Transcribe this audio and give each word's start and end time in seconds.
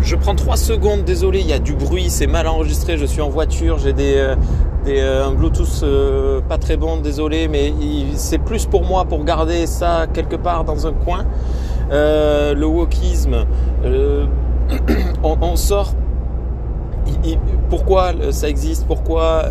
Je 0.00 0.16
prends 0.16 0.34
3 0.34 0.56
secondes, 0.56 1.04
désolé, 1.04 1.40
il 1.40 1.46
y 1.46 1.52
a 1.52 1.58
du 1.58 1.74
bruit, 1.74 2.08
c'est 2.08 2.26
mal 2.26 2.46
enregistré, 2.46 2.96
je 2.96 3.04
suis 3.04 3.20
en 3.20 3.28
voiture, 3.28 3.78
j'ai 3.78 3.92
des, 3.92 4.14
euh, 4.16 4.36
des 4.86 5.00
euh, 5.00 5.26
un 5.26 5.32
Bluetooth 5.32 5.82
euh, 5.82 6.40
pas 6.40 6.56
très 6.56 6.78
bon, 6.78 6.96
désolé, 6.96 7.46
mais 7.46 7.74
c'est 8.14 8.38
plus 8.38 8.64
pour 8.64 8.84
moi 8.84 9.04
pour 9.04 9.22
garder 9.24 9.66
ça 9.66 10.06
quelque 10.12 10.36
part 10.36 10.64
dans 10.64 10.86
un 10.86 10.92
coin. 10.92 11.26
le 11.90 12.64
wokisme, 12.64 13.44
on, 15.22 15.56
sort 15.56 15.92
pourquoi 17.68 18.12
ça 18.30 18.48
existe, 18.48 18.86
pourquoi 18.86 19.44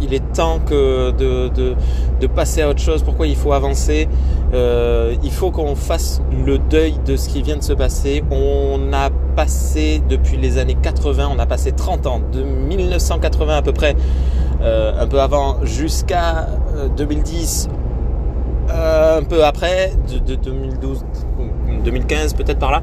il 0.00 0.14
est 0.14 0.32
temps 0.32 0.60
de, 0.68 2.26
passer 2.28 2.62
à 2.62 2.68
autre 2.68 2.80
chose, 2.80 3.02
pourquoi 3.02 3.26
il 3.26 3.36
faut 3.36 3.52
avancer? 3.52 4.08
Euh, 4.52 5.14
il 5.22 5.30
faut 5.30 5.50
qu'on 5.50 5.76
fasse 5.76 6.20
le 6.44 6.58
deuil 6.58 6.96
de 7.06 7.16
ce 7.16 7.28
qui 7.28 7.42
vient 7.42 7.56
de 7.56 7.62
se 7.62 7.72
passer. 7.72 8.24
On 8.30 8.92
a 8.92 9.10
passé 9.36 10.02
depuis 10.08 10.36
les 10.36 10.58
années 10.58 10.76
80, 10.80 11.28
on 11.34 11.38
a 11.38 11.46
passé 11.46 11.72
30 11.72 12.06
ans, 12.06 12.20
de 12.32 12.42
1980 12.42 13.56
à 13.56 13.62
peu 13.62 13.72
près, 13.72 13.94
euh, 14.62 14.92
un 15.00 15.06
peu 15.06 15.20
avant, 15.20 15.64
jusqu'à 15.64 16.48
2010, 16.96 17.68
un 18.68 19.22
peu 19.22 19.44
après, 19.44 19.92
de 20.12 20.34
2012, 20.34 21.04
2015 21.84 22.34
peut-être 22.34 22.58
par 22.58 22.72
là 22.72 22.82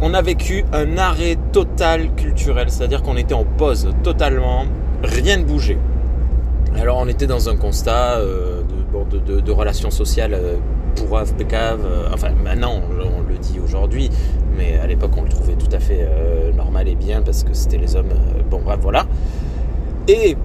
on 0.00 0.14
a 0.14 0.22
vécu 0.22 0.64
un 0.72 0.96
arrêt 0.96 1.36
total 1.52 2.14
culturel, 2.14 2.70
c'est-à-dire 2.70 3.02
qu'on 3.02 3.16
était 3.16 3.34
en 3.34 3.44
pause 3.44 3.90
totalement, 4.02 4.64
rien 5.02 5.38
ne 5.38 5.44
bougeait. 5.44 5.78
Alors 6.80 6.98
on 6.98 7.08
était 7.08 7.26
dans 7.26 7.48
un 7.48 7.56
constat 7.56 8.18
euh, 8.18 8.62
de, 9.26 9.52
relations 9.52 9.90
sociales 9.90 10.34
euh, 11.00 11.06
pourraves, 11.06 11.34
pécaves, 11.34 11.84
euh, 11.84 12.08
enfin 12.12 12.30
maintenant 12.30 12.80
on, 12.90 13.28
le 13.28 13.38
dit 13.38 13.60
aujourd'hui, 13.60 14.10
mais 14.56 14.78
à 14.78 14.86
l'époque 14.86 15.12
on 15.16 15.22
le 15.22 15.28
trouvait 15.28 15.54
tout 15.54 15.70
à 15.72 15.78
fait 15.78 16.08
normal 16.56 16.88
et 16.88 16.94
bien 16.94 17.22
parce 17.22 17.44
que 17.44 17.54
c'était 17.54 17.78
les 17.78 17.96
hommes, 17.96 18.12
bon 18.50 18.60
bref 18.64 18.78
voilà. 18.82 19.06
Et 20.08 20.36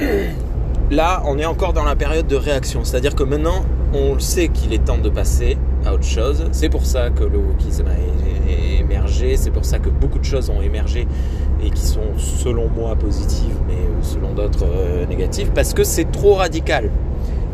là 0.90 1.22
on 1.26 1.38
est 1.38 1.46
encore 1.46 1.72
dans 1.72 1.84
la 1.84 1.96
période 1.96 2.26
de 2.26 2.36
réaction, 2.36 2.84
c'est-à-dire 2.84 3.14
que 3.14 3.24
maintenant 3.24 3.64
on 3.92 4.18
sait 4.18 4.48
qu'il 4.48 4.72
est 4.72 4.84
temps 4.84 4.98
de 4.98 5.08
passer 5.08 5.56
à 5.84 5.94
autre 5.94 6.04
chose. 6.04 6.44
C'est 6.52 6.68
pour 6.68 6.84
ça 6.84 7.10
que 7.10 7.24
le 7.24 7.38
wokisme 7.38 7.86
a 7.86 8.80
émergé, 8.80 9.36
c'est 9.36 9.50
pour 9.50 9.64
ça 9.64 9.78
que 9.78 9.88
beaucoup 9.88 10.18
de 10.18 10.24
choses 10.24 10.50
ont 10.50 10.60
émergé 10.62 11.06
et 11.62 11.70
qui 11.70 11.82
sont 11.82 12.18
selon 12.18 12.68
moi 12.68 12.94
positives, 12.96 13.56
mais 13.66 13.74
euh, 13.74 14.02
selon 14.02 14.34
d'autres 14.34 14.66
euh, 14.66 15.06
négatives, 15.06 15.50
parce 15.54 15.74
que 15.74 15.84
c'est 15.84 16.10
trop 16.10 16.34
radical. 16.34 16.90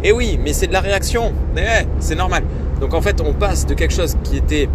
Et 0.05 0.13
oui, 0.13 0.39
mais 0.43 0.53
c'est 0.53 0.67
de 0.67 0.73
la 0.73 0.81
réaction, 0.81 1.33
mais 1.55 1.87
c'est 2.01 2.17
normal. 2.17 2.43
Donc 2.81 2.95
en 2.95 3.01
fait, 3.01 3.21
on 3.21 3.33
passe 3.33 3.67
de 3.67 3.75
quelque 3.75 3.95
chose 3.95 4.17
qui 4.25 4.37
était 4.37 4.69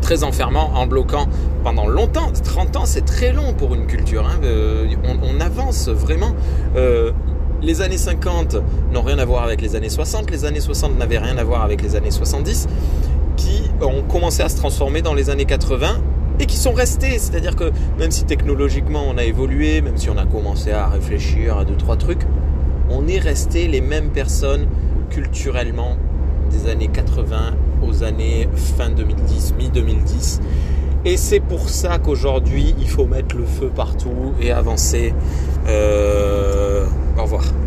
très 0.00 0.24
enfermant, 0.24 0.70
en 0.74 0.86
bloquant 0.86 1.26
pendant 1.62 1.86
longtemps. 1.86 2.32
30 2.32 2.76
ans, 2.76 2.86
c'est 2.86 3.04
très 3.04 3.32
long 3.32 3.52
pour 3.52 3.74
une 3.74 3.86
culture. 3.86 4.26
Hein. 4.26 4.40
Euh, 4.42 4.86
on, 5.22 5.40
avance 5.40 5.88
vraiment 5.88 6.34
les 7.62 7.80
années 7.80 7.96
50 7.96 8.56
n'ont 8.92 9.02
rien 9.02 9.18
à 9.18 9.24
voir 9.24 9.44
avec 9.44 9.60
les 9.60 9.76
années 9.76 9.88
60, 9.88 10.30
les 10.30 10.44
années 10.44 10.60
60 10.60 10.98
n'avaient 10.98 11.18
rien 11.18 11.38
à 11.38 11.44
voir 11.44 11.62
avec 11.62 11.82
les 11.82 11.96
années 11.96 12.10
70, 12.10 12.68
qui 13.36 13.62
ont 13.80 14.02
commencé 14.02 14.42
à 14.42 14.48
se 14.48 14.56
transformer 14.56 15.00
dans 15.00 15.14
les 15.14 15.30
années 15.30 15.44
80 15.44 16.00
et 16.40 16.46
qui 16.46 16.56
sont 16.56 16.72
restés. 16.72 17.18
C'est-à-dire 17.18 17.56
que 17.56 17.70
même 17.98 18.10
si 18.10 18.24
technologiquement 18.24 19.04
on 19.08 19.16
a 19.16 19.24
évolué, 19.24 19.80
même 19.80 19.96
si 19.96 20.10
on 20.10 20.18
a 20.18 20.26
commencé 20.26 20.72
à 20.72 20.88
réfléchir 20.88 21.56
à 21.56 21.64
deux, 21.64 21.76
trois 21.76 21.96
trucs, 21.96 22.22
on 22.92 23.06
est 23.08 23.18
resté 23.18 23.68
les 23.68 23.80
mêmes 23.80 24.10
personnes 24.10 24.66
culturellement 25.10 25.96
des 26.50 26.70
années 26.70 26.88
80 26.92 27.54
aux 27.82 28.04
années 28.04 28.48
fin 28.76 28.90
2010, 28.90 29.54
mi-2010. 29.58 30.40
Et 31.04 31.16
c'est 31.16 31.40
pour 31.40 31.68
ça 31.68 31.98
qu'aujourd'hui, 31.98 32.74
il 32.78 32.88
faut 32.88 33.06
mettre 33.06 33.36
le 33.36 33.44
feu 33.44 33.70
partout 33.74 34.34
et 34.40 34.52
avancer. 34.52 35.12
Euh, 35.66 36.86
au 37.18 37.22
revoir. 37.22 37.52